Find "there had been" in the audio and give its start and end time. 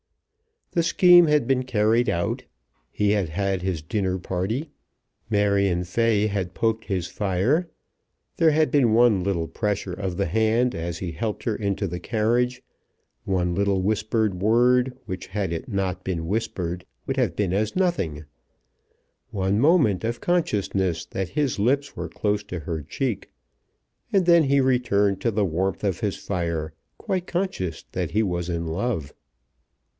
8.37-8.93